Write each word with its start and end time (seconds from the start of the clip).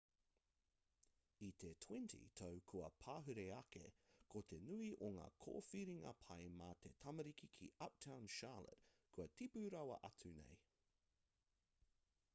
i 1.47 1.47
te 1.63 1.69
20 1.85 2.23
tau 2.39 2.55
kua 2.71 2.87
pahure 3.03 3.43
ake 3.57 3.83
ko 4.33 4.41
te 4.53 4.57
nui 4.69 4.87
o 5.07 5.09
ngā 5.17 5.27
kōwhiringa 5.45 6.13
pai 6.23 6.41
mā 6.61 6.69
te 6.85 6.91
tamariki 7.03 7.49
ki 7.59 7.67
uptown 7.89 8.27
charlotte 8.39 8.89
kua 9.17 9.27
tipu 9.43 9.67
rawa 9.77 9.99
atu 10.11 10.33
nei 10.41 10.57